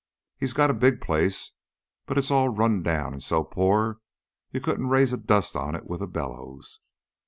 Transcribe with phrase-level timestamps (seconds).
[0.35, 1.51] He's got a big place,
[2.07, 3.99] but it's all run down and so poor
[4.49, 6.79] you couldn't raise a dust on it with a bellows.